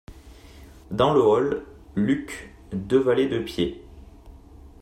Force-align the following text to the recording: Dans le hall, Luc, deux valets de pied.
Dans 0.89 1.13
le 1.13 1.21
hall, 1.21 1.63
Luc, 1.95 2.51
deux 2.73 2.97
valets 2.97 3.27
de 3.27 3.37
pied. 3.37 3.85